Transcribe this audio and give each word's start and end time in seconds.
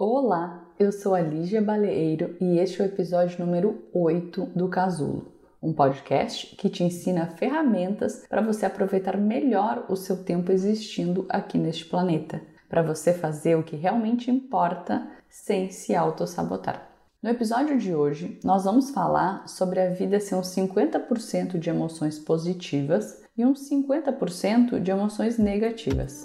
Olá, 0.00 0.64
eu 0.78 0.92
sou 0.92 1.12
a 1.12 1.20
Lígia 1.20 1.60
Baleeiro 1.60 2.36
e 2.40 2.60
este 2.60 2.80
é 2.80 2.84
o 2.84 2.86
episódio 2.86 3.44
número 3.44 3.82
8 3.92 4.50
do 4.54 4.68
Casulo, 4.68 5.32
um 5.60 5.72
podcast 5.72 6.54
que 6.54 6.70
te 6.70 6.84
ensina 6.84 7.26
ferramentas 7.26 8.24
para 8.28 8.40
você 8.40 8.64
aproveitar 8.64 9.16
melhor 9.16 9.86
o 9.88 9.96
seu 9.96 10.22
tempo 10.22 10.52
existindo 10.52 11.26
aqui 11.28 11.58
neste 11.58 11.84
planeta, 11.84 12.40
para 12.68 12.80
você 12.80 13.12
fazer 13.12 13.56
o 13.56 13.64
que 13.64 13.74
realmente 13.74 14.30
importa 14.30 15.04
sem 15.28 15.72
se 15.72 15.96
autossabotar. 15.96 16.88
No 17.20 17.30
episódio 17.30 17.76
de 17.76 17.92
hoje, 17.92 18.38
nós 18.44 18.66
vamos 18.66 18.90
falar 18.90 19.48
sobre 19.48 19.80
a 19.80 19.90
vida 19.90 20.20
ser 20.20 20.36
uns 20.36 20.54
50% 20.54 21.58
de 21.58 21.70
emoções 21.70 22.20
positivas 22.20 23.20
e 23.36 23.44
uns 23.44 23.68
50% 23.68 24.78
de 24.78 24.92
emoções 24.92 25.38
negativas. 25.38 26.24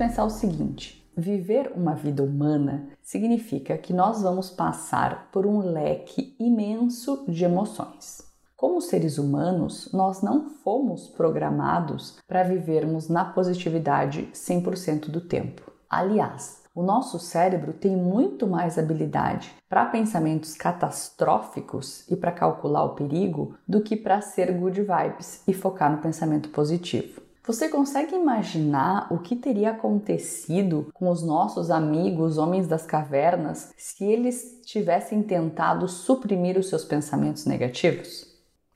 Pensar 0.00 0.24
o 0.24 0.30
seguinte: 0.30 1.06
viver 1.14 1.72
uma 1.76 1.94
vida 1.94 2.22
humana 2.22 2.88
significa 3.02 3.76
que 3.76 3.92
nós 3.92 4.22
vamos 4.22 4.48
passar 4.48 5.28
por 5.30 5.44
um 5.44 5.58
leque 5.58 6.34
imenso 6.40 7.26
de 7.28 7.44
emoções. 7.44 8.22
Como 8.56 8.80
seres 8.80 9.18
humanos, 9.18 9.90
nós 9.92 10.22
não 10.22 10.48
fomos 10.48 11.06
programados 11.08 12.18
para 12.26 12.42
vivermos 12.42 13.10
na 13.10 13.26
positividade 13.26 14.30
100% 14.32 15.10
do 15.10 15.20
tempo. 15.20 15.70
Aliás, 15.88 16.62
o 16.74 16.82
nosso 16.82 17.18
cérebro 17.18 17.74
tem 17.74 17.94
muito 17.94 18.46
mais 18.46 18.78
habilidade 18.78 19.54
para 19.68 19.86
pensamentos 19.86 20.54
catastróficos 20.54 22.08
e 22.10 22.16
para 22.16 22.32
calcular 22.32 22.84
o 22.84 22.94
perigo 22.94 23.54
do 23.68 23.82
que 23.82 23.96
para 23.96 24.22
ser 24.22 24.52
good 24.52 24.80
vibes 24.80 25.42
e 25.46 25.52
focar 25.52 25.90
no 25.90 25.98
pensamento 25.98 26.48
positivo. 26.50 27.29
Você 27.50 27.68
consegue 27.68 28.14
imaginar 28.14 29.12
o 29.12 29.18
que 29.18 29.34
teria 29.34 29.72
acontecido 29.72 30.86
com 30.94 31.10
os 31.10 31.20
nossos 31.20 31.68
amigos 31.68 32.38
homens 32.38 32.68
das 32.68 32.86
cavernas 32.86 33.74
se 33.76 34.04
eles 34.04 34.60
tivessem 34.64 35.20
tentado 35.20 35.88
suprimir 35.88 36.56
os 36.56 36.68
seus 36.68 36.84
pensamentos 36.84 37.46
negativos? 37.46 38.24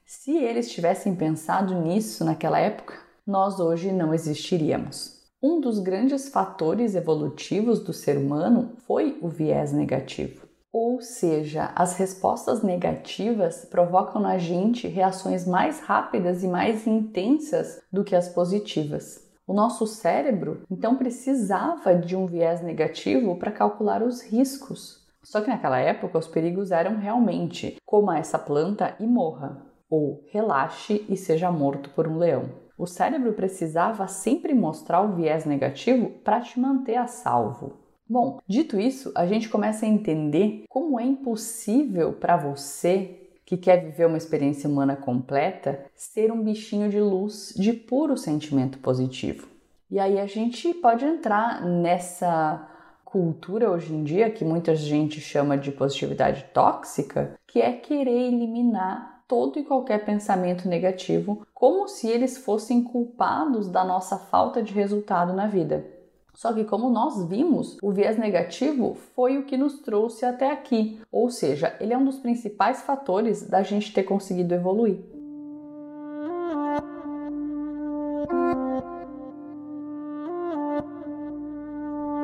Se 0.05 0.37
eles 0.37 0.73
tivessem 0.73 1.15
pensado 1.15 1.73
nisso 1.73 2.25
naquela 2.25 2.59
época, 2.59 2.95
nós 3.25 3.61
hoje 3.61 3.93
não 3.93 4.13
existiríamos. 4.13 5.21
Um 5.41 5.61
dos 5.61 5.79
grandes 5.79 6.29
fatores 6.29 6.97
evolutivos 6.97 7.79
do 7.79 7.93
ser 7.93 8.19
humano 8.19 8.73
foi 8.89 9.17
o 9.23 9.29
viés 9.29 9.73
negativo. 9.73 10.44
Ou 10.75 11.01
seja, 11.01 11.71
as 11.77 11.97
respostas 11.97 12.61
negativas 12.61 13.65
provocam 13.65 14.21
na 14.21 14.39
gente 14.39 14.89
reações 14.89 15.47
mais 15.47 15.79
rápidas 15.79 16.43
e 16.43 16.49
mais 16.49 16.85
intensas 16.85 17.81
do 17.93 18.03
que 18.03 18.17
as 18.17 18.29
positivas. 18.29 19.25
O 19.47 19.55
nosso 19.55 19.87
cérebro 19.87 20.63
então 20.69 20.97
precisava 20.97 21.95
de 21.95 22.17
um 22.17 22.27
viés 22.27 22.61
negativo 22.61 23.37
para 23.37 23.53
calcular 23.53 24.03
os 24.03 24.21
riscos. 24.21 25.07
Só 25.23 25.41
que 25.41 25.49
naquela 25.49 25.79
época 25.79 26.19
os 26.19 26.27
perigos 26.27 26.73
eram 26.73 26.99
realmente 26.99 27.77
coma 27.87 28.19
essa 28.19 28.37
planta 28.37 28.97
e 28.99 29.07
morra, 29.07 29.65
ou 29.89 30.25
relaxe 30.33 31.07
e 31.09 31.17
seja 31.17 31.53
morto 31.53 31.91
por 31.91 32.09
um 32.09 32.19
leão. 32.19 32.51
O 32.77 32.85
cérebro 32.85 33.33
precisava 33.35 34.09
sempre 34.09 34.53
mostrar 34.53 35.03
o 35.03 35.15
viés 35.15 35.45
negativo 35.45 36.11
para 36.25 36.41
te 36.41 36.59
manter 36.59 36.97
a 36.97 37.07
salvo. 37.07 37.84
Bom, 38.09 38.39
dito 38.47 38.79
isso, 38.79 39.11
a 39.15 39.27
gente 39.27 39.49
começa 39.49 39.87
a 39.87 39.89
entender 39.89 40.65
como 40.69 41.01
é 41.01 41.05
impossível 41.05 42.13
para 42.13 42.37
você 42.37 43.21
que 43.47 43.57
quer 43.57 43.85
viver 43.85 44.07
uma 44.07 44.19
experiência 44.19 44.69
humana 44.69 44.97
completa 44.97 45.85
ser 45.95 46.31
um 46.31 46.43
bichinho 46.43 46.89
de 46.91 47.01
luz 47.01 47.55
de 47.57 47.73
puro 47.73 48.17
sentimento 48.17 48.79
positivo. 48.79 49.49
E 49.91 49.99
aí 49.99 50.19
a 50.19 50.27
gente 50.27 50.73
pode 50.75 51.05
entrar 51.05 51.65
nessa 51.65 52.69
cultura 53.05 53.71
hoje 53.71 53.95
em 53.95 54.03
dia 54.03 54.31
que 54.31 54.45
muita 54.45 54.75
gente 54.75 55.21
chama 55.21 55.57
de 55.57 55.71
positividade 55.71 56.47
tóxica, 56.53 57.39
que 57.47 57.61
é 57.61 57.73
querer 57.73 58.29
eliminar 58.29 59.23
todo 59.29 59.59
e 59.59 59.65
qualquer 59.65 60.05
pensamento 60.05 60.69
negativo, 60.69 61.47
como 61.55 61.89
se 61.89 62.09
eles 62.09 62.37
fossem 62.37 62.83
culpados 62.83 63.69
da 63.69 63.85
nossa 63.85 64.19
falta 64.19 64.63
de 64.63 64.73
resultado 64.73 65.33
na 65.33 65.47
vida. 65.47 65.94
Só 66.35 66.53
que, 66.53 66.65
como 66.65 66.91
nós 66.91 67.25
vimos, 67.27 67.79
o 67.81 67.93
viés 67.93 68.19
negativo 68.19 68.97
foi 69.15 69.39
o 69.39 69.45
que 69.45 69.57
nos 69.57 69.79
trouxe 69.79 70.27
até 70.27 70.51
aqui, 70.51 71.01
ou 71.11 71.31
seja, 71.31 71.77
ele 71.81 71.93
é 71.93 71.99
um 71.99 72.05
dos 72.05 72.19
principais 72.19 72.83
fatores 72.83 73.49
da 73.49 73.63
gente 73.63 73.93
ter 73.93 74.03
conseguido 74.03 74.53
evoluir. 74.53 74.99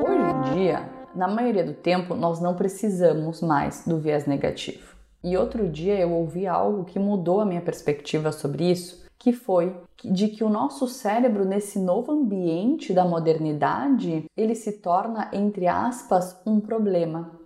Hoje 0.03 0.51
em 0.51 0.55
dia, 0.55 0.91
na 1.15 1.29
maioria 1.29 1.65
do 1.65 1.75
tempo, 1.75 2.15
nós 2.17 2.41
não 2.41 2.55
precisamos 2.55 3.41
mais 3.41 3.87
do 3.87 3.99
viés 3.99 4.27
negativo. 4.27 4.97
E 5.23 5.37
outro 5.37 5.69
dia 5.69 6.01
eu 6.01 6.11
ouvi 6.13 6.49
algo 6.49 6.85
que 6.85 6.99
mudou 6.99 7.41
a 7.41 7.47
minha 7.47 7.61
perspectiva 7.61 8.33
sobre 8.33 8.71
isso, 8.71 9.00
que 9.21 9.35
foi 9.35 9.77
de 10.03 10.29
que 10.29 10.43
o 10.43 10.49
nosso 10.49 10.89
cérebro 10.89 11.45
nesse 11.45 11.79
novo 11.79 12.11
ambiente 12.11 12.95
da 12.95 13.05
modernidade, 13.05 14.25
ele 14.35 14.55
se 14.55 14.81
torna 14.81 15.29
entre 15.31 15.69
aspas 15.69 16.41
um 16.47 16.59
problema. 16.59 17.39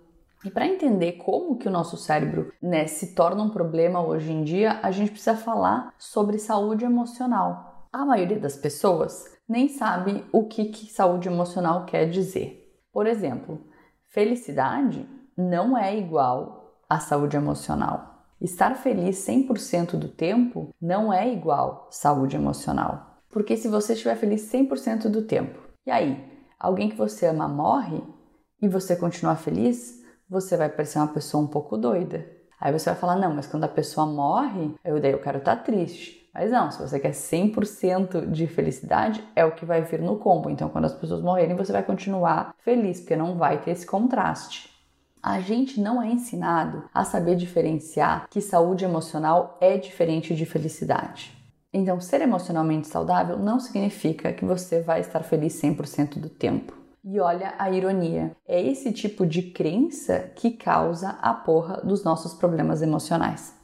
E 0.45 0.49
para 0.49 0.65
entender 0.65 1.13
como 1.13 1.57
que 1.57 1.67
o 1.67 1.71
nosso 1.71 1.97
cérebro 1.97 2.53
né, 2.61 2.87
se 2.87 3.13
torna 3.13 3.43
um 3.43 3.49
problema 3.49 4.01
hoje 4.01 4.31
em 4.31 4.43
dia, 4.43 4.79
a 4.81 4.89
gente 4.89 5.11
precisa 5.11 5.35
falar 5.35 5.93
sobre 5.97 6.37
saúde 6.37 6.85
emocional. 6.85 7.87
A 7.91 8.05
maioria 8.05 8.39
das 8.39 8.55
pessoas 8.55 9.25
nem 9.47 9.67
sabe 9.67 10.23
o 10.31 10.45
que, 10.45 10.65
que 10.65 10.91
saúde 10.91 11.27
emocional 11.27 11.85
quer 11.85 12.09
dizer. 12.09 12.79
Por 12.93 13.05
exemplo, 13.05 13.61
felicidade 14.07 15.05
não 15.35 15.77
é 15.77 15.97
igual 15.97 16.79
a 16.89 16.99
saúde 16.99 17.35
emocional. 17.35 18.14
Estar 18.39 18.75
feliz 18.75 19.17
100% 19.25 19.97
do 19.97 20.09
tempo 20.09 20.69
não 20.81 21.11
é 21.11 21.31
igual 21.31 21.87
saúde 21.89 22.35
emocional. 22.35 23.21
Porque 23.29 23.55
se 23.55 23.69
você 23.69 23.93
estiver 23.93 24.15
feliz 24.17 24.41
100% 24.51 25.07
do 25.07 25.21
tempo, 25.21 25.57
e 25.85 25.91
aí, 25.91 26.21
alguém 26.59 26.89
que 26.89 26.97
você 26.97 27.27
ama 27.27 27.47
morre 27.47 28.03
e 28.61 28.67
você 28.67 28.95
continuar 28.95 29.37
feliz, 29.37 30.03
você 30.29 30.57
vai 30.57 30.67
parecer 30.67 30.99
uma 30.99 31.07
pessoa 31.07 31.43
um 31.43 31.47
pouco 31.47 31.77
doida. 31.77 32.29
Aí 32.59 32.73
você 32.73 32.89
vai 32.89 32.99
falar: 32.99 33.15
"Não, 33.15 33.33
mas 33.33 33.47
quando 33.47 33.63
a 33.63 33.69
pessoa 33.69 34.05
morre, 34.05 34.75
eu 34.83 34.99
daí 34.99 35.11
eu 35.11 35.21
quero 35.21 35.37
estar 35.37 35.55
tá 35.55 35.63
triste". 35.63 36.29
Mas 36.33 36.51
não, 36.51 36.69
se 36.69 36.81
você 36.81 36.99
quer 36.99 37.13
100% 37.13 38.29
de 38.29 38.47
felicidade, 38.47 39.23
é 39.33 39.45
o 39.45 39.53
que 39.55 39.65
vai 39.65 39.81
vir 39.81 40.01
no 40.01 40.17
combo. 40.17 40.49
Então, 40.49 40.67
quando 40.67 40.83
as 40.83 40.93
pessoas 40.93 41.21
morrerem, 41.21 41.55
você 41.55 41.71
vai 41.71 41.83
continuar 41.83 42.53
feliz, 42.59 42.99
porque 42.99 43.15
não 43.15 43.37
vai 43.37 43.61
ter 43.61 43.71
esse 43.71 43.85
contraste 43.85 44.74
a 45.25 45.39
gente 45.39 45.81
não 45.81 45.99
é 45.99 46.11
ensinado 46.11 46.83
a 46.93 47.03
saber 47.03 47.35
diferenciar 47.35 48.27
que 48.29 48.39
saúde 48.39 48.85
emocional 48.85 49.57
é 49.59 49.75
diferente 49.75 50.35
de 50.35 50.45
felicidade. 50.45 51.35
Então, 51.73 51.99
ser 51.99 52.21
emocionalmente 52.21 52.87
saudável 52.87 53.39
não 53.39 53.59
significa 53.59 54.31
que 54.31 54.45
você 54.45 54.83
vai 54.83 54.99
estar 54.99 55.23
feliz 55.23 55.59
100% 55.59 56.19
do 56.19 56.29
tempo. 56.29 56.77
E 57.03 57.19
olha 57.19 57.55
a 57.57 57.71
ironia: 57.71 58.37
é 58.47 58.61
esse 58.61 58.93
tipo 58.93 59.25
de 59.25 59.41
crença 59.41 60.31
que 60.35 60.51
causa 60.51 61.17
a 61.19 61.33
porra 61.33 61.81
dos 61.83 62.03
nossos 62.03 62.35
problemas 62.35 62.83
emocionais. 62.83 63.55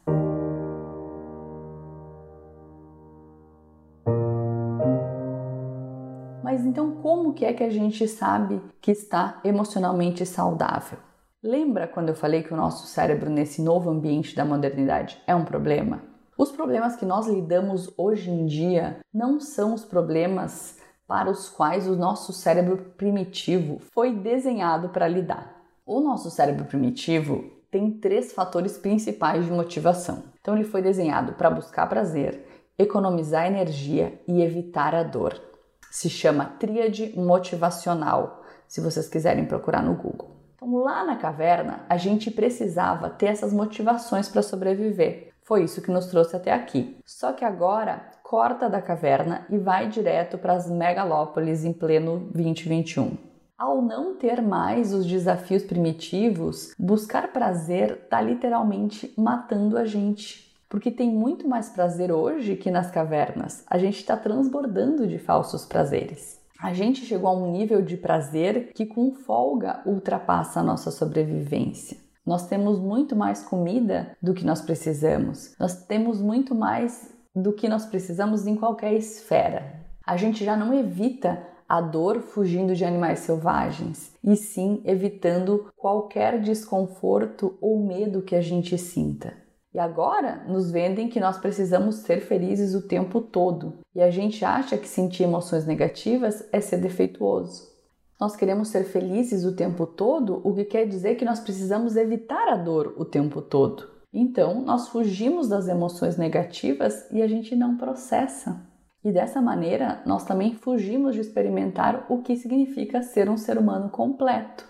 Mas 6.43 6.65
então, 6.65 6.95
como 6.95 7.33
que 7.33 7.45
é 7.45 7.53
que 7.53 7.63
a 7.63 7.69
gente 7.69 8.07
sabe 8.07 8.59
que 8.81 8.89
está 8.89 9.39
emocionalmente 9.43 10.25
saudável? 10.25 10.97
Lembra 11.43 11.87
quando 11.87 12.09
eu 12.09 12.15
falei 12.15 12.43
que 12.43 12.53
o 12.53 12.57
nosso 12.57 12.85
cérebro 12.85 13.27
nesse 13.27 13.63
novo 13.63 13.89
ambiente 13.89 14.35
da 14.35 14.45
modernidade 14.45 15.19
é 15.25 15.33
um 15.33 15.43
problema? 15.43 16.03
Os 16.37 16.51
problemas 16.51 16.95
que 16.95 17.03
nós 17.03 17.25
lidamos 17.25 17.91
hoje 17.97 18.29
em 18.29 18.45
dia 18.45 18.99
não 19.11 19.39
são 19.39 19.73
os 19.73 19.83
problemas 19.83 20.77
para 21.07 21.31
os 21.31 21.49
quais 21.49 21.87
o 21.87 21.95
nosso 21.95 22.31
cérebro 22.31 22.93
primitivo 22.95 23.79
foi 23.91 24.13
desenhado 24.13 24.89
para 24.89 25.07
lidar. 25.07 25.63
O 25.83 25.99
nosso 25.99 26.29
cérebro 26.29 26.65
primitivo 26.65 27.43
tem 27.71 27.89
três 27.89 28.31
fatores 28.33 28.77
principais 28.77 29.43
de 29.43 29.51
motivação. 29.51 30.25
Então 30.39 30.55
ele 30.55 30.63
foi 30.63 30.83
desenhado 30.83 31.33
para 31.33 31.49
buscar 31.49 31.89
prazer, 31.89 32.45
economizar 32.77 33.47
energia 33.47 34.21
e 34.27 34.43
evitar 34.43 34.93
a 34.93 35.01
dor. 35.01 35.41
Se 35.89 36.07
chama 36.07 36.45
tríade 36.59 37.17
motivacional, 37.17 38.43
se 38.67 38.79
vocês 38.79 39.09
quiserem 39.09 39.45
procurar 39.45 39.81
no 39.81 39.95
Google. 39.95 40.30
Então, 40.61 40.75
lá 40.75 41.03
na 41.03 41.15
caverna, 41.15 41.85
a 41.89 41.97
gente 41.97 42.29
precisava 42.29 43.09
ter 43.09 43.27
essas 43.27 43.51
motivações 43.51 44.29
para 44.29 44.43
sobreviver. 44.43 45.31
Foi 45.41 45.63
isso 45.63 45.81
que 45.81 45.89
nos 45.89 46.05
trouxe 46.05 46.35
até 46.35 46.53
aqui. 46.53 46.97
Só 47.03 47.33
que 47.33 47.43
agora 47.43 48.11
corta 48.21 48.69
da 48.69 48.79
caverna 48.79 49.43
e 49.49 49.57
vai 49.57 49.89
direto 49.89 50.37
para 50.37 50.53
as 50.53 50.69
megalópolis 50.69 51.65
em 51.65 51.73
pleno 51.73 52.29
2021. 52.31 53.17
Ao 53.57 53.81
não 53.81 54.15
ter 54.15 54.41
mais 54.41 54.93
os 54.93 55.05
desafios 55.05 55.63
primitivos, 55.63 56.73
buscar 56.77 57.33
prazer 57.33 57.99
está 58.03 58.21
literalmente 58.21 59.11
matando 59.17 59.77
a 59.77 59.85
gente. 59.85 60.55
Porque 60.69 60.91
tem 60.91 61.09
muito 61.09 61.47
mais 61.47 61.69
prazer 61.69 62.11
hoje 62.11 62.55
que 62.55 62.71
nas 62.71 62.91
cavernas. 62.91 63.63
A 63.67 63.77
gente 63.79 63.97
está 63.97 64.15
transbordando 64.15 65.07
de 65.07 65.17
falsos 65.17 65.65
prazeres. 65.65 66.40
A 66.61 66.73
gente 66.73 67.03
chegou 67.05 67.27
a 67.27 67.33
um 67.33 67.51
nível 67.51 67.81
de 67.81 67.97
prazer 67.97 68.71
que, 68.73 68.85
com 68.85 69.11
folga, 69.11 69.81
ultrapassa 69.83 70.59
a 70.59 70.63
nossa 70.63 70.91
sobrevivência. 70.91 71.97
Nós 72.23 72.45
temos 72.47 72.77
muito 72.77 73.15
mais 73.15 73.41
comida 73.43 74.15
do 74.21 74.31
que 74.35 74.45
nós 74.45 74.61
precisamos. 74.61 75.55
Nós 75.59 75.83
temos 75.85 76.21
muito 76.21 76.53
mais 76.53 77.11
do 77.35 77.51
que 77.51 77.67
nós 77.67 77.87
precisamos 77.87 78.45
em 78.45 78.55
qualquer 78.55 78.93
esfera. 78.93 79.81
A 80.05 80.15
gente 80.15 80.45
já 80.45 80.55
não 80.55 80.71
evita 80.71 81.41
a 81.67 81.81
dor 81.81 82.21
fugindo 82.21 82.75
de 82.75 82.85
animais 82.85 83.19
selvagens, 83.19 84.13
e 84.23 84.35
sim 84.35 84.83
evitando 84.85 85.71
qualquer 85.75 86.39
desconforto 86.39 87.57
ou 87.59 87.79
medo 87.83 88.21
que 88.21 88.35
a 88.35 88.41
gente 88.41 88.77
sinta. 88.77 89.33
E 89.73 89.79
agora 89.79 90.43
nos 90.47 90.69
vendem 90.69 91.07
que 91.07 91.19
nós 91.19 91.37
precisamos 91.37 91.95
ser 91.95 92.19
felizes 92.21 92.75
o 92.75 92.87
tempo 92.87 93.21
todo, 93.21 93.79
e 93.95 94.01
a 94.01 94.11
gente 94.11 94.43
acha 94.43 94.77
que 94.77 94.87
sentir 94.87 95.23
emoções 95.23 95.65
negativas 95.65 96.47
é 96.51 96.59
ser 96.59 96.77
defeituoso. 96.77 97.71
Nós 98.19 98.35
queremos 98.35 98.67
ser 98.67 98.83
felizes 98.83 99.45
o 99.45 99.55
tempo 99.55 99.87
todo, 99.87 100.41
o 100.43 100.53
que 100.53 100.65
quer 100.65 100.85
dizer 100.85 101.15
que 101.15 101.25
nós 101.25 101.39
precisamos 101.39 101.95
evitar 101.95 102.49
a 102.49 102.55
dor 102.55 102.93
o 102.97 103.05
tempo 103.05 103.41
todo. 103.41 103.89
Então, 104.13 104.61
nós 104.61 104.89
fugimos 104.89 105.47
das 105.47 105.67
emoções 105.67 106.17
negativas 106.17 107.09
e 107.09 107.21
a 107.21 107.27
gente 107.27 107.55
não 107.55 107.77
processa. 107.77 108.61
E 109.03 109.11
dessa 109.11 109.41
maneira, 109.41 110.03
nós 110.05 110.25
também 110.25 110.53
fugimos 110.53 111.15
de 111.15 111.21
experimentar 111.21 112.05
o 112.09 112.21
que 112.21 112.35
significa 112.35 113.01
ser 113.01 113.29
um 113.29 113.37
ser 113.37 113.57
humano 113.57 113.89
completo. 113.89 114.65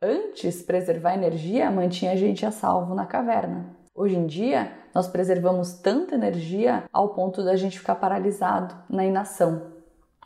Antes, 0.00 0.62
preservar 0.62 1.14
energia 1.14 1.70
mantinha 1.70 2.12
a 2.12 2.16
gente 2.16 2.46
a 2.46 2.50
salvo 2.50 2.94
na 2.94 3.04
caverna. 3.04 3.83
Hoje 3.96 4.16
em 4.16 4.26
dia, 4.26 4.72
nós 4.92 5.06
preservamos 5.06 5.74
tanta 5.74 6.16
energia 6.16 6.82
ao 6.92 7.10
ponto 7.10 7.44
da 7.44 7.54
gente 7.54 7.78
ficar 7.78 7.94
paralisado 7.94 8.74
na 8.90 9.04
inação. 9.06 9.70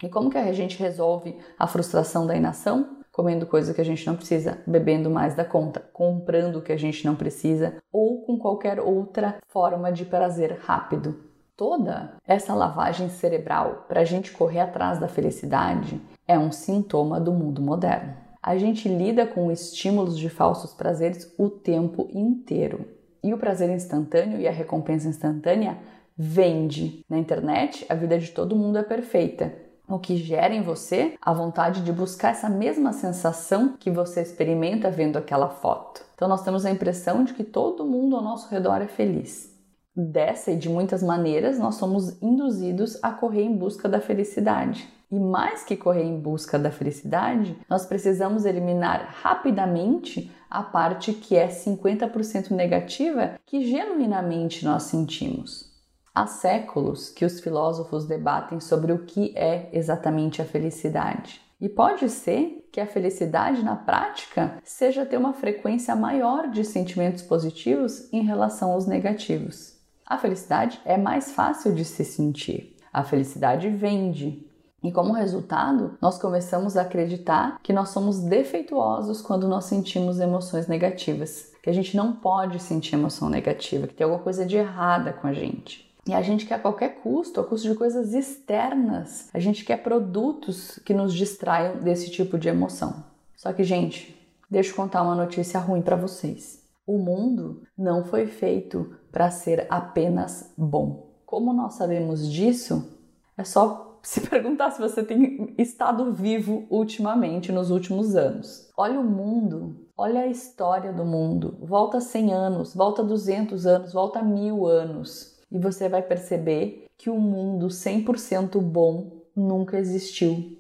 E 0.03 0.09
como 0.09 0.31
que 0.31 0.39
a 0.39 0.53
gente 0.55 0.79
resolve 0.79 1.37
a 1.59 1.67
frustração 1.67 2.27
da 2.27 2.35
inação? 2.35 2.97
Comendo 3.13 3.47
coisa 3.47 3.75
que 3.75 3.81
a 3.83 3.85
gente 3.85 4.07
não 4.07 4.17
precisa, 4.17 4.57
bebendo 4.67 5.11
mais 5.11 5.35
da 5.35 5.45
conta, 5.45 5.81
comprando 5.93 6.57
o 6.57 6.63
que 6.63 6.73
a 6.73 6.79
gente 6.79 7.05
não 7.05 7.15
precisa 7.15 7.77
ou 7.93 8.23
com 8.23 8.39
qualquer 8.39 8.81
outra 8.81 9.37
forma 9.49 9.93
de 9.93 10.07
prazer 10.07 10.61
rápido. 10.63 11.17
Toda 11.55 12.15
essa 12.27 12.55
lavagem 12.55 13.11
cerebral 13.11 13.85
para 13.87 14.01
a 14.01 14.05
gente 14.05 14.33
correr 14.33 14.61
atrás 14.61 14.99
da 14.99 15.09
felicidade 15.09 16.01
é 16.27 16.39
um 16.39 16.51
sintoma 16.51 17.21
do 17.21 17.33
mundo 17.33 17.61
moderno. 17.61 18.15
A 18.43 18.57
gente 18.57 18.89
lida 18.89 19.27
com 19.27 19.53
estímulos 19.53 20.17
de 20.17 20.31
falsos 20.31 20.73
prazeres 20.73 21.35
o 21.37 21.51
tempo 21.51 22.09
inteiro 22.11 22.97
e 23.23 23.35
o 23.35 23.39
prazer 23.39 23.71
instantâneo 23.71 24.41
e 24.41 24.47
a 24.47 24.53
recompensa 24.53 25.09
instantânea 25.09 25.79
vende. 26.17 27.05
Na 27.09 27.19
internet, 27.19 27.87
a 27.89 27.95
vida 27.95 28.19
de 28.19 28.31
todo 28.31 28.57
mundo 28.57 28.79
é 28.79 28.83
perfeita. 28.83 29.53
O 29.89 29.99
que 29.99 30.17
gera 30.17 30.55
em 30.55 30.63
você 30.63 31.15
a 31.23 31.33
vontade 31.33 31.83
de 31.83 31.93
buscar 31.93 32.31
essa 32.31 32.51
mesma 32.51 32.93
sensação 32.93 33.75
que 33.79 33.91
você 33.91 34.21
experimenta 34.21 34.91
vendo 34.91 35.17
aquela 35.17 35.49
foto. 35.49 36.05
Então, 36.15 36.29
nós 36.29 36.43
temos 36.43 36.67
a 36.67 36.71
impressão 36.71 37.25
de 37.25 37.33
que 37.33 37.45
todo 37.45 37.87
mundo 37.87 38.17
ao 38.17 38.23
nosso 38.23 38.51
redor 38.51 38.83
é 38.83 38.87
feliz. 38.87 39.57
Dessa 39.97 40.51
e 40.51 40.57
de 40.57 40.69
muitas 40.69 41.03
maneiras, 41.03 41.59
nós 41.59 41.77
somos 41.77 42.21
induzidos 42.23 42.99
a 43.03 43.13
correr 43.13 43.43
em 43.43 43.57
busca 43.57 43.89
da 43.89 44.01
felicidade. 44.01 44.87
E 45.11 45.19
mais 45.19 45.65
que 45.65 45.75
correr 45.75 46.05
em 46.05 46.21
busca 46.21 46.59
da 46.59 46.71
felicidade, 46.71 47.57
nós 47.69 47.87
precisamos 47.87 48.45
eliminar 48.45 49.09
rapidamente 49.23 50.31
a 50.51 50.63
parte 50.63 51.13
que 51.13 51.37
é 51.37 51.49
50% 51.49 52.51
negativa 52.51 53.39
que 53.45 53.65
genuinamente 53.65 54.65
nós 54.65 54.85
sentimos. 54.85 55.69
Há 56.15 56.27
séculos 56.27 57.11
que 57.11 57.25
os 57.25 57.39
filósofos 57.41 58.05
debatem 58.05 58.59
sobre 58.59 58.93
o 58.93 59.05
que 59.05 59.33
é 59.37 59.69
exatamente 59.73 60.43
a 60.43 60.45
felicidade. 60.45 61.41
E 61.61 61.69
pode 61.69 62.09
ser 62.09 62.69
que 62.73 62.81
a 62.81 62.87
felicidade 62.87 63.65
na 63.65 63.77
prática 63.77 64.59
seja 64.65 65.05
ter 65.05 65.17
uma 65.17 65.33
frequência 65.33 65.95
maior 65.95 66.49
de 66.49 66.65
sentimentos 66.65 67.23
positivos 67.23 68.13
em 68.13 68.23
relação 68.23 68.73
aos 68.73 68.87
negativos. 68.87 69.77
A 70.07 70.17
felicidade 70.17 70.81
é 70.85 70.97
mais 70.97 71.33
fácil 71.33 71.75
de 71.75 71.85
se 71.85 72.05
sentir. 72.05 72.77
A 72.93 73.05
felicidade 73.05 73.69
vende, 73.69 74.48
e 74.83 74.93
como 74.93 75.13
resultado, 75.13 75.99
nós 76.01 76.19
começamos 76.19 76.77
a 76.77 76.83
acreditar 76.83 77.59
que 77.63 77.73
nós 77.73 77.89
somos 77.89 78.21
defeituosos 78.21 79.21
quando 79.21 79.49
nós 79.49 79.65
sentimos 79.65 80.21
emoções 80.21 80.69
negativas, 80.69 81.53
que 81.63 81.69
a 81.69 81.73
gente 81.73 81.97
não 81.97 82.13
pode 82.13 82.61
sentir 82.61 82.95
emoção 82.95 83.29
negativa, 83.29 83.89
que 83.89 83.95
tem 83.95 84.05
alguma 84.05 84.23
coisa 84.23 84.47
de 84.47 84.57
errada 84.57 85.13
com 85.13 85.27
a 85.27 85.33
gente. 85.33 85.89
E 86.07 86.15
a 86.15 86.23
gente 86.23 86.47
quer 86.47 86.55
a 86.55 86.59
qualquer 86.61 87.01
custo, 87.03 87.41
a 87.41 87.45
custo 87.45 87.69
de 87.69 87.75
coisas 87.75 88.15
externas. 88.15 89.29
A 89.35 89.39
gente 89.39 89.65
quer 89.65 89.83
produtos 89.83 90.79
que 90.85 90.95
nos 90.95 91.13
distraiam 91.13 91.83
desse 91.83 92.11
tipo 92.11 92.39
de 92.39 92.49
emoção. 92.49 93.05
Só 93.37 93.53
que, 93.53 93.63
gente, 93.63 94.17
deixa 94.49 94.71
eu 94.71 94.77
contar 94.77 95.03
uma 95.03 95.15
notícia 95.15 95.61
ruim 95.61 95.83
para 95.83 95.97
vocês. 95.97 96.63
O 96.87 96.97
mundo 96.97 97.63
não 97.77 98.05
foi 98.05 98.27
feito 98.27 98.97
para 99.13 99.31
ser 99.31 99.67
apenas 99.69 100.51
bom. 100.57 101.11
Como 101.27 101.53
nós 101.53 101.75
sabemos 101.75 102.31
disso? 102.31 102.89
É 103.37 103.45
só 103.45 103.88
se 104.19 104.23
perguntar 104.23 104.71
se 104.71 104.81
você 104.81 105.03
tem 105.03 105.55
estado 105.59 106.11
vivo 106.15 106.67
ultimamente, 106.71 107.53
nos 107.53 107.71
últimos 107.71 108.17
anos. 108.17 108.71
Olha 108.75 108.99
o 108.99 109.05
mundo, 109.05 109.87
olha 109.95 110.21
a 110.21 110.27
história 110.27 110.95
do 110.95 111.05
mundo. 111.05 111.59
Volta 111.61 112.01
100 112.01 112.33
anos, 112.33 112.75
volta 112.75 113.05
200 113.05 113.67
anos, 113.67 113.93
volta 113.93 114.23
mil 114.23 114.67
anos. 114.67 115.39
E 115.53 115.59
você 115.59 115.91
vai 115.91 116.01
perceber 116.01 116.87
que 116.97 117.11
o 117.11 117.21
mundo 117.21 117.67
100% 117.67 118.59
bom 118.63 119.25
nunca 119.37 119.79
existiu. 119.79 120.57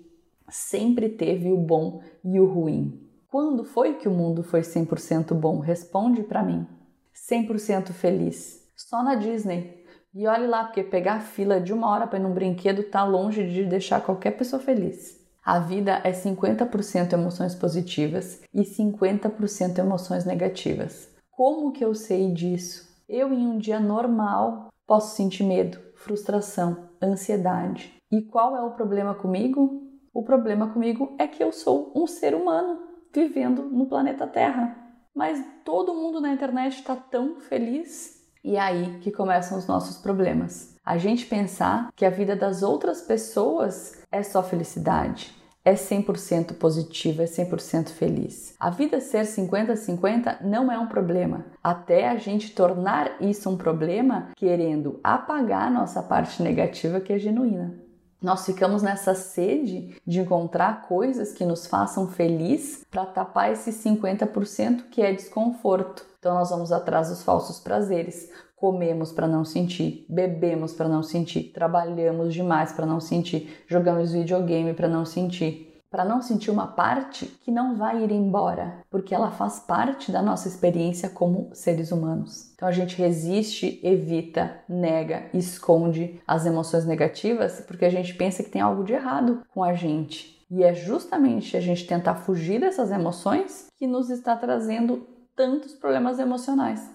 Sempre 0.50 1.08
teve 1.08 1.50
o 1.50 1.56
bom 1.56 2.02
e 2.22 2.38
o 2.38 2.44
ruim. 2.44 3.00
Quando 3.30 3.64
foi 3.64 3.94
que 3.94 4.08
o 4.08 4.12
mundo 4.12 4.42
foi 4.42 4.60
100% 4.60 5.32
bom? 5.32 5.58
Responde 5.58 6.22
para 6.22 6.42
mim. 6.42 6.66
100% 7.14 7.92
feliz. 7.92 8.62
Só 8.76 9.02
na 9.02 9.14
Disney. 9.14 9.77
E 10.14 10.26
olhe 10.26 10.46
lá, 10.46 10.64
porque 10.64 10.82
pegar 10.82 11.20
fila 11.20 11.60
de 11.60 11.72
uma 11.72 11.88
hora 11.88 12.06
para 12.06 12.19
ir 12.19 12.22
num 12.22 12.32
brinquedo 12.32 12.82
tá 12.84 13.05
longe 13.05 13.46
de 13.46 13.64
deixar 13.64 14.00
qualquer 14.00 14.32
pessoa 14.32 14.60
feliz. 14.60 15.19
A 15.44 15.58
vida 15.58 16.00
é 16.05 16.12
50% 16.12 17.12
emoções 17.12 17.55
positivas 17.55 18.43
e 18.52 18.62
50% 18.62 19.78
emoções 19.78 20.25
negativas. 20.25 21.08
Como 21.31 21.72
que 21.72 21.84
eu 21.84 21.94
sei 21.94 22.32
disso? 22.32 22.88
Eu, 23.08 23.32
em 23.32 23.46
um 23.46 23.58
dia 23.58 23.81
normal, 23.81 24.69
posso 24.87 25.16
sentir 25.16 25.44
medo, 25.44 25.79
frustração, 25.94 26.88
ansiedade. 27.03 27.94
E 28.10 28.22
qual 28.22 28.56
é 28.56 28.62
o 28.62 28.72
problema 28.72 29.15
comigo? 29.15 29.82
O 30.12 30.22
problema 30.22 30.69
comigo 30.70 31.15
é 31.19 31.27
que 31.27 31.43
eu 31.43 31.53
sou 31.53 31.93
um 31.94 32.06
ser 32.06 32.34
humano 32.34 32.81
vivendo 33.15 33.62
no 33.62 33.86
planeta 33.86 34.27
Terra. 34.27 34.77
Mas 35.15 35.43
todo 35.65 35.94
mundo 35.94 36.20
na 36.20 36.32
internet 36.32 36.74
está 36.74 36.96
tão 36.96 37.41
feliz 37.41 38.18
e 38.44 38.56
é 38.56 38.60
aí 38.60 38.98
que 39.00 39.10
começam 39.10 39.58
os 39.58 39.66
nossos 39.66 39.98
problemas. 39.98 40.74
A 40.84 40.96
gente 40.96 41.26
pensar 41.26 41.90
que 41.94 42.04
a 42.04 42.10
vida 42.10 42.34
das 42.34 42.62
outras 42.62 43.02
pessoas 43.02 43.98
é 44.10 44.22
só 44.22 44.42
felicidade, 44.42 45.34
é 45.64 45.74
100% 45.74 46.54
positiva, 46.54 47.24
é 47.24 47.26
100% 47.26 47.88
feliz. 47.90 48.54
A 48.58 48.70
vida 48.70 49.00
ser 49.00 49.24
50-50 49.24 50.40
não 50.40 50.72
é 50.72 50.78
um 50.78 50.86
problema, 50.86 51.44
até 51.62 52.08
a 52.08 52.16
gente 52.16 52.54
tornar 52.54 53.20
isso 53.20 53.50
um 53.50 53.56
problema 53.56 54.28
querendo 54.34 54.98
apagar 55.04 55.68
a 55.68 55.70
nossa 55.70 56.02
parte 56.02 56.42
negativa 56.42 57.00
que 57.00 57.12
é 57.12 57.18
genuína. 57.18 57.74
Nós 58.20 58.44
ficamos 58.44 58.82
nessa 58.82 59.14
sede 59.14 59.94
de 60.04 60.18
encontrar 60.18 60.88
coisas 60.88 61.32
que 61.32 61.44
nos 61.44 61.66
façam 61.66 62.08
feliz 62.08 62.84
para 62.90 63.06
tapar 63.06 63.52
esse 63.52 63.70
50% 63.70 64.88
que 64.90 65.00
é 65.02 65.12
desconforto. 65.12 66.04
Então 66.19 66.34
nós 66.34 66.51
vamos 66.51 66.72
atrás 66.72 67.08
dos 67.08 67.22
falsos 67.22 67.60
prazeres. 67.60 68.31
Comemos 68.56 69.13
para 69.13 69.29
não 69.29 69.44
sentir, 69.44 70.05
bebemos 70.08 70.72
para 70.72 70.89
não 70.89 71.01
sentir, 71.03 71.53
trabalhamos 71.53 72.34
demais 72.34 72.72
para 72.72 72.84
não 72.84 72.98
sentir, 72.98 73.65
jogamos 73.69 74.13
videogame 74.13 74.75
para 74.75 74.89
não 74.89 75.05
sentir. 75.05 75.67
Para 75.89 76.05
não 76.05 76.20
sentir 76.20 76.51
uma 76.51 76.67
parte 76.67 77.25
que 77.43 77.51
não 77.51 77.77
vai 77.77 78.03
ir 78.03 78.10
embora, 78.10 78.84
porque 78.91 79.15
ela 79.15 79.31
faz 79.31 79.60
parte 79.60 80.13
da 80.13 80.20
nossa 80.20 80.46
experiência 80.46 81.08
como 81.08 81.48
seres 81.55 81.91
humanos. 81.91 82.53
Então 82.55 82.69
a 82.69 82.72
gente 82.72 82.98
resiste, 82.98 83.81
evita, 83.82 84.58
nega, 84.69 85.31
esconde 85.32 86.20
as 86.27 86.44
emoções 86.44 86.84
negativas 86.84 87.65
porque 87.67 87.87
a 87.87 87.91
gente 87.91 88.13
pensa 88.15 88.43
que 88.43 88.51
tem 88.51 88.60
algo 88.60 88.84
de 88.84 88.93
errado 88.93 89.43
com 89.55 89.65
a 89.65 89.72
gente. 89.72 90.37
E 90.51 90.63
é 90.63 90.75
justamente 90.75 91.56
a 91.56 91.60
gente 91.60 91.87
tentar 91.87 92.17
fugir 92.17 92.60
dessas 92.60 92.91
emoções 92.91 93.69
que 93.77 93.87
nos 93.87 94.10
está 94.10 94.34
trazendo 94.34 95.06
tantos 95.38 95.72
problemas 95.72 96.18
emocionais. 96.18 96.90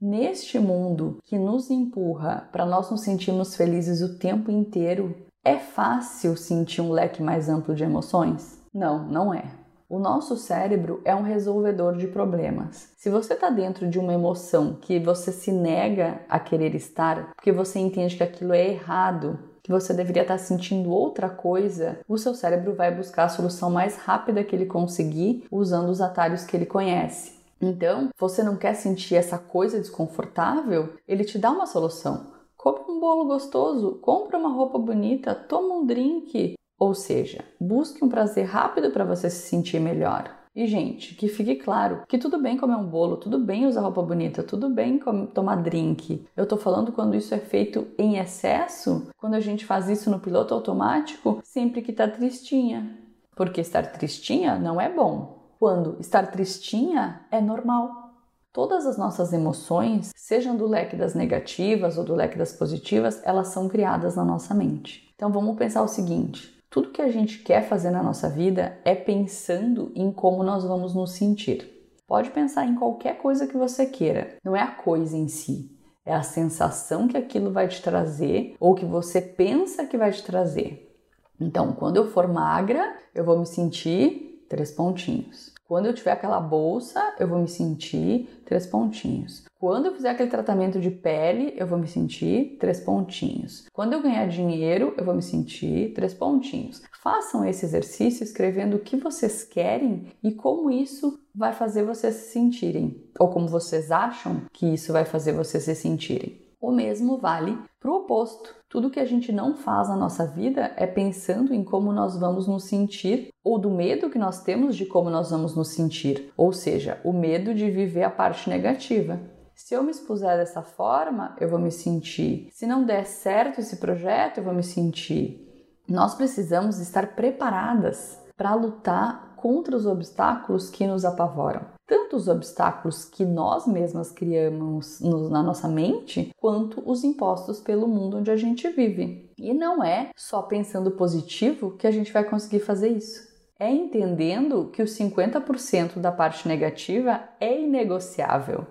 Neste 0.00 0.58
mundo 0.58 1.18
que 1.22 1.38
nos 1.38 1.70
empurra 1.70 2.48
para 2.50 2.66
nós 2.66 2.90
nos 2.90 3.02
sentirmos 3.02 3.54
felizes 3.54 4.02
o 4.02 4.18
tempo 4.18 4.50
inteiro, 4.50 5.14
é 5.44 5.58
fácil 5.60 6.36
sentir 6.36 6.80
um 6.80 6.90
leque 6.90 7.22
mais 7.22 7.48
amplo 7.48 7.72
de 7.72 7.84
emoções? 7.84 8.60
Não, 8.74 9.06
não 9.06 9.32
é. 9.32 9.44
O 9.88 10.00
nosso 10.00 10.36
cérebro 10.36 11.00
é 11.04 11.14
um 11.14 11.22
resolvedor 11.22 11.96
de 11.96 12.08
problemas. 12.08 12.88
Se 12.96 13.08
você 13.08 13.34
está 13.34 13.48
dentro 13.48 13.88
de 13.88 14.00
uma 14.00 14.12
emoção 14.12 14.76
que 14.80 14.98
você 14.98 15.30
se 15.30 15.52
nega 15.52 16.20
a 16.28 16.40
querer 16.40 16.74
estar, 16.74 17.32
porque 17.36 17.52
você 17.52 17.78
entende 17.78 18.16
que 18.16 18.24
aquilo 18.24 18.52
é 18.52 18.70
errado, 18.70 19.38
que 19.62 19.70
você 19.70 19.94
deveria 19.94 20.22
estar 20.22 20.38
sentindo 20.38 20.90
outra 20.90 21.28
coisa, 21.28 22.00
o 22.08 22.18
seu 22.18 22.34
cérebro 22.34 22.74
vai 22.74 22.92
buscar 22.92 23.24
a 23.24 23.28
solução 23.28 23.70
mais 23.70 23.96
rápida 23.96 24.42
que 24.42 24.56
ele 24.56 24.66
conseguir 24.66 25.46
usando 25.48 25.90
os 25.90 26.00
atalhos 26.00 26.44
que 26.44 26.56
ele 26.56 26.66
conhece. 26.66 27.43
Então, 27.64 28.10
você 28.18 28.42
não 28.42 28.56
quer 28.56 28.74
sentir 28.74 29.14
essa 29.14 29.38
coisa 29.38 29.78
desconfortável? 29.78 30.94
Ele 31.08 31.24
te 31.24 31.38
dá 31.38 31.50
uma 31.50 31.66
solução. 31.66 32.34
Compre 32.56 32.92
um 32.92 33.00
bolo 33.00 33.24
gostoso, 33.24 33.98
compra 34.02 34.38
uma 34.38 34.50
roupa 34.50 34.78
bonita, 34.78 35.34
toma 35.34 35.76
um 35.76 35.86
drink. 35.86 36.54
Ou 36.78 36.94
seja, 36.94 37.42
busque 37.58 38.04
um 38.04 38.08
prazer 38.08 38.44
rápido 38.46 38.90
para 38.90 39.04
você 39.04 39.30
se 39.30 39.48
sentir 39.48 39.80
melhor. 39.80 40.30
E, 40.54 40.66
gente, 40.66 41.14
que 41.14 41.26
fique 41.26 41.56
claro 41.56 42.02
que 42.06 42.18
tudo 42.18 42.40
bem 42.40 42.56
comer 42.56 42.76
um 42.76 42.86
bolo, 42.86 43.16
tudo 43.16 43.38
bem 43.38 43.66
usar 43.66 43.80
roupa 43.80 44.02
bonita, 44.02 44.42
tudo 44.42 44.68
bem 44.68 45.00
tomar 45.32 45.56
drink. 45.56 46.24
Eu 46.36 46.46
tô 46.46 46.56
falando 46.56 46.92
quando 46.92 47.16
isso 47.16 47.34
é 47.34 47.38
feito 47.38 47.88
em 47.98 48.18
excesso, 48.18 49.08
quando 49.16 49.34
a 49.34 49.40
gente 49.40 49.64
faz 49.64 49.88
isso 49.88 50.10
no 50.10 50.20
piloto 50.20 50.54
automático, 50.54 51.40
sempre 51.42 51.82
que 51.82 51.92
tá 51.92 52.06
tristinha. 52.06 52.98
Porque 53.34 53.60
estar 53.60 53.82
tristinha 53.90 54.56
não 54.56 54.80
é 54.80 54.88
bom. 54.88 55.43
Quando 55.64 55.96
estar 55.98 56.30
tristinha 56.30 57.24
é 57.30 57.40
normal. 57.40 58.12
Todas 58.52 58.84
as 58.84 58.98
nossas 58.98 59.32
emoções, 59.32 60.12
sejam 60.14 60.58
do 60.58 60.66
leque 60.66 60.94
das 60.94 61.14
negativas 61.14 61.96
ou 61.96 62.04
do 62.04 62.14
leque 62.14 62.36
das 62.36 62.52
positivas, 62.52 63.22
elas 63.24 63.48
são 63.48 63.66
criadas 63.66 64.14
na 64.14 64.26
nossa 64.26 64.52
mente. 64.52 65.10
Então 65.14 65.32
vamos 65.32 65.56
pensar 65.56 65.80
o 65.80 65.88
seguinte: 65.88 66.54
tudo 66.68 66.90
que 66.90 67.00
a 67.00 67.10
gente 67.10 67.38
quer 67.38 67.66
fazer 67.66 67.90
na 67.90 68.02
nossa 68.02 68.28
vida 68.28 68.78
é 68.84 68.94
pensando 68.94 69.90
em 69.94 70.12
como 70.12 70.42
nós 70.42 70.64
vamos 70.64 70.94
nos 70.94 71.12
sentir. 71.12 71.90
Pode 72.06 72.28
pensar 72.28 72.66
em 72.66 72.74
qualquer 72.74 73.16
coisa 73.16 73.46
que 73.46 73.56
você 73.56 73.86
queira, 73.86 74.36
não 74.44 74.54
é 74.54 74.60
a 74.60 74.70
coisa 74.70 75.16
em 75.16 75.28
si, 75.28 75.74
é 76.04 76.12
a 76.12 76.22
sensação 76.22 77.08
que 77.08 77.16
aquilo 77.16 77.50
vai 77.50 77.68
te 77.68 77.80
trazer 77.80 78.54
ou 78.60 78.74
que 78.74 78.84
você 78.84 79.18
pensa 79.18 79.86
que 79.86 79.96
vai 79.96 80.12
te 80.12 80.22
trazer. 80.22 80.94
Então, 81.40 81.72
quando 81.72 81.96
eu 81.96 82.10
for 82.10 82.28
magra, 82.28 82.98
eu 83.14 83.24
vou 83.24 83.38
me 83.38 83.46
sentir 83.46 84.33
três 84.54 84.70
pontinhos. 84.70 85.52
Quando 85.66 85.86
eu 85.86 85.94
tiver 85.94 86.12
aquela 86.12 86.38
bolsa, 86.38 87.00
eu 87.18 87.26
vou 87.26 87.40
me 87.40 87.48
sentir 87.48 88.28
três 88.44 88.66
pontinhos. 88.66 89.44
Quando 89.58 89.86
eu 89.86 89.94
fizer 89.94 90.10
aquele 90.10 90.30
tratamento 90.30 90.78
de 90.78 90.90
pele, 90.90 91.54
eu 91.56 91.66
vou 91.66 91.76
me 91.76 91.88
sentir 91.88 92.56
três 92.60 92.78
pontinhos. 92.78 93.66
Quando 93.72 93.94
eu 93.94 94.02
ganhar 94.02 94.28
dinheiro, 94.28 94.94
eu 94.96 95.04
vou 95.04 95.14
me 95.14 95.22
sentir 95.22 95.92
três 95.92 96.14
pontinhos. 96.14 96.82
Façam 97.02 97.44
esse 97.44 97.64
exercício 97.64 98.22
escrevendo 98.22 98.76
o 98.76 98.78
que 98.78 98.96
vocês 98.96 99.42
querem 99.42 100.06
e 100.22 100.32
como 100.32 100.70
isso 100.70 101.18
vai 101.34 101.52
fazer 101.52 101.82
vocês 101.82 102.14
se 102.14 102.32
sentirem, 102.32 103.02
ou 103.18 103.28
como 103.28 103.48
vocês 103.48 103.90
acham 103.90 104.42
que 104.52 104.66
isso 104.66 104.92
vai 104.92 105.04
fazer 105.04 105.32
vocês 105.32 105.64
se 105.64 105.74
sentirem. 105.74 106.43
O 106.64 106.72
mesmo 106.72 107.18
vale 107.18 107.58
para 107.78 107.90
o 107.90 107.96
oposto. 107.96 108.54
Tudo 108.70 108.88
que 108.88 108.98
a 108.98 109.04
gente 109.04 109.30
não 109.30 109.54
faz 109.54 109.90
na 109.90 109.96
nossa 109.96 110.26
vida 110.26 110.72
é 110.78 110.86
pensando 110.86 111.52
em 111.52 111.62
como 111.62 111.92
nós 111.92 112.18
vamos 112.18 112.48
nos 112.48 112.64
sentir 112.64 113.28
ou 113.44 113.58
do 113.58 113.68
medo 113.68 114.08
que 114.08 114.18
nós 114.18 114.42
temos 114.42 114.74
de 114.74 114.86
como 114.86 115.10
nós 115.10 115.30
vamos 115.30 115.54
nos 115.54 115.74
sentir, 115.74 116.32
ou 116.34 116.54
seja, 116.54 116.98
o 117.04 117.12
medo 117.12 117.52
de 117.52 117.70
viver 117.70 118.04
a 118.04 118.08
parte 118.08 118.48
negativa. 118.48 119.20
Se 119.54 119.74
eu 119.74 119.82
me 119.82 119.90
expuser 119.90 120.38
dessa 120.38 120.62
forma, 120.62 121.36
eu 121.38 121.50
vou 121.50 121.58
me 121.58 121.70
sentir. 121.70 122.48
Se 122.50 122.66
não 122.66 122.86
der 122.86 123.04
certo 123.04 123.60
esse 123.60 123.76
projeto, 123.76 124.38
eu 124.38 124.44
vou 124.44 124.54
me 124.54 124.62
sentir. 124.62 125.46
Nós 125.86 126.14
precisamos 126.14 126.80
estar 126.80 127.14
preparadas 127.14 128.18
para 128.38 128.54
lutar 128.54 129.34
contra 129.36 129.76
os 129.76 129.84
obstáculos 129.84 130.70
que 130.70 130.86
nos 130.86 131.04
apavoram 131.04 131.73
tanto 131.86 132.16
os 132.16 132.28
obstáculos 132.28 133.04
que 133.04 133.24
nós 133.24 133.66
mesmas 133.66 134.10
criamos 134.10 135.00
no, 135.00 135.28
na 135.28 135.42
nossa 135.42 135.68
mente, 135.68 136.34
quanto 136.36 136.82
os 136.84 137.04
impostos 137.04 137.60
pelo 137.60 137.86
mundo 137.86 138.18
onde 138.18 138.30
a 138.30 138.36
gente 138.36 138.68
vive. 138.70 139.30
E 139.38 139.52
não 139.52 139.82
é 139.82 140.10
só 140.16 140.42
pensando 140.42 140.92
positivo 140.92 141.76
que 141.76 141.86
a 141.86 141.90
gente 141.90 142.12
vai 142.12 142.24
conseguir 142.24 142.60
fazer 142.60 142.88
isso. 142.88 143.34
É 143.58 143.70
entendendo 143.70 144.70
que 144.72 144.82
os 144.82 144.90
50% 144.98 145.98
da 145.98 146.10
parte 146.10 146.48
negativa 146.48 147.22
é 147.40 147.60
inegociável. 147.60 148.66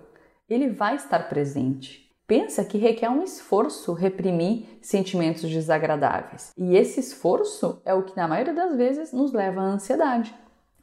Ele 0.50 0.70
vai 0.70 0.96
estar 0.96 1.30
presente. 1.30 2.04
Pensa 2.28 2.64
que 2.64 2.78
requer 2.78 3.10
um 3.10 3.22
esforço 3.22 3.94
reprimir 3.94 4.80
sentimentos 4.82 5.50
desagradáveis. 5.50 6.52
E 6.58 6.76
esse 6.76 7.00
esforço 7.00 7.82
é 7.86 7.94
o 7.94 8.04
que, 8.04 8.16
na 8.16 8.28
maioria 8.28 8.54
das 8.54 8.76
vezes, 8.76 9.12
nos 9.12 9.34
leva 9.34 9.62
à 9.62 9.66
ansiedade. 9.66 10.34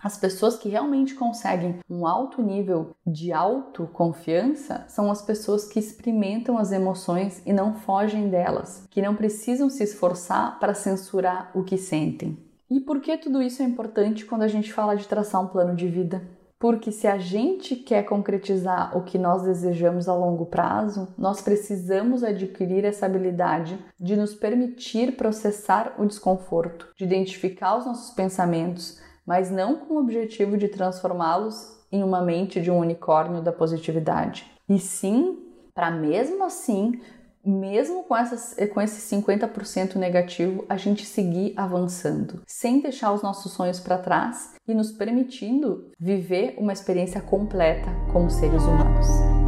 As 0.03 0.17
pessoas 0.17 0.57
que 0.57 0.69
realmente 0.71 1.15
conseguem 1.15 1.79
um 1.89 2.07
alto 2.07 2.41
nível 2.43 2.97
de 3.07 3.33
autoconfiança 3.33 4.87
são 4.89 5.11
as 5.11 5.21
pessoas 5.21 5.67
que 5.67 5.79
experimentam 5.79 6.57
as 6.57 6.73
emoções 6.73 7.43
e 7.45 7.53
não 7.53 7.75
fogem 7.75 8.31
delas, 8.31 8.85
que 8.91 9.03
não 9.03 9.15
precisam 9.15 9.69
se 9.69 9.85
esforçar 9.85 10.59
para 10.59 10.73
censurar 10.73 11.51
o 11.55 11.63
que 11.63 11.77
sentem. 11.77 12.39
E 12.71 12.81
por 12.81 13.01
que 13.01 13.19
tudo 13.19 13.43
isso 13.43 13.63
é 13.63 13.67
importante 13.67 14.25
quando 14.25 14.43
a 14.43 14.49
gente 14.49 14.73
fala 14.73 14.97
de 14.97 15.07
traçar 15.07 15.43
um 15.43 15.49
plano 15.49 15.77
de 15.77 15.87
vida? 15.87 16.23
Porque 16.59 16.93
se 16.93 17.07
a 17.07 17.19
gente 17.19 17.75
quer 17.75 18.05
concretizar 18.05 18.97
o 18.97 19.03
que 19.03 19.19
nós 19.19 19.43
desejamos 19.43 20.09
a 20.09 20.15
longo 20.15 20.47
prazo, 20.47 21.09
nós 21.17 21.41
precisamos 21.41 22.23
adquirir 22.23 22.85
essa 22.85 23.07
habilidade 23.07 23.79
de 23.99 24.15
nos 24.15 24.35
permitir 24.35 25.17
processar 25.17 25.95
o 25.99 26.07
desconforto, 26.07 26.89
de 26.97 27.05
identificar 27.05 27.79
os 27.79 27.87
nossos 27.87 28.15
pensamentos, 28.15 29.01
mas 29.27 29.51
não 29.51 29.77
com 29.77 29.95
o 29.95 29.99
objetivo 29.99 30.57
de 30.57 30.69
transformá-los 30.69 31.79
em 31.93 32.03
uma 32.03 32.23
mente 32.23 32.61
de 32.61 32.71
um 32.71 32.79
unicórnio 32.79 33.43
da 33.43 33.53
positividade, 33.53 34.51
e 34.69 34.79
sim 34.79 35.39
para 35.75 35.91
mesmo 35.91 36.45
assim, 36.45 37.01
mesmo 37.45 38.05
com, 38.05 38.17
essas, 38.17 38.55
com 38.73 38.81
esse 38.81 39.17
50% 39.17 39.97
negativo, 39.97 40.65
a 40.69 40.77
gente 40.77 41.07
seguir 41.07 41.55
avançando, 41.57 42.43
sem 42.47 42.81
deixar 42.81 43.13
os 43.13 43.23
nossos 43.23 43.53
sonhos 43.53 43.81
para 43.81 43.99
trás 43.99 44.55
e 44.69 44.75
nos 44.75 44.93
permitindo 44.93 45.91
viver 45.99 46.55
uma 46.59 46.73
experiência 46.73 47.21
completa 47.21 47.89
como 48.13 48.31
seres 48.31 48.63
humanos. 48.63 49.40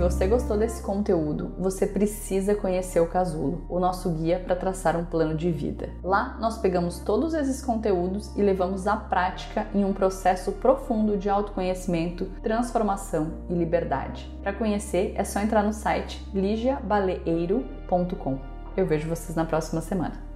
Você 0.00 0.26
gostou 0.26 0.56
desse 0.56 0.82
conteúdo, 0.82 1.54
você 1.58 1.86
precisa 1.86 2.54
conhecer 2.54 3.00
o 3.00 3.06
Casulo, 3.06 3.66
o 3.68 3.78
nosso 3.78 4.08
guia 4.10 4.40
para 4.40 4.56
traçar 4.56 4.96
um 4.96 5.04
plano 5.04 5.36
de 5.36 5.50
vida. 5.50 5.90
Lá 6.02 6.38
nós 6.40 6.56
pegamos 6.58 7.00
todos 7.00 7.34
esses 7.34 7.60
conteúdos 7.62 8.34
e 8.34 8.40
levamos 8.42 8.86
à 8.86 8.96
prática 8.96 9.66
em 9.74 9.84
um 9.84 9.92
processo 9.92 10.52
profundo 10.52 11.18
de 11.18 11.28
autoconhecimento, 11.28 12.24
transformação 12.42 13.34
e 13.48 13.54
liberdade. 13.54 14.30
Para 14.42 14.54
conhecer 14.54 15.12
é 15.16 15.24
só 15.24 15.40
entrar 15.40 15.62
no 15.62 15.72
site 15.72 16.26
ligiabaleeiro.com. 16.34 18.38
Eu 18.76 18.86
vejo 18.86 19.08
vocês 19.08 19.34
na 19.36 19.44
próxima 19.44 19.80
semana. 19.80 20.29